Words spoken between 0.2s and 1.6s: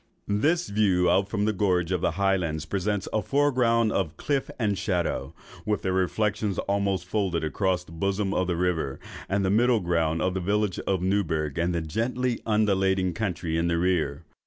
This view out from the